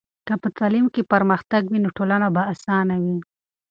که 0.27 0.33
په 0.41 0.49
تعلیم 0.57 0.85
کې 0.93 1.09
پرمختګ 1.13 1.63
وي، 1.67 1.79
نو 1.85 1.89
ټولنه 1.97 2.27
به 2.35 2.41
اسانه 2.53 2.95
وي. 3.03 3.17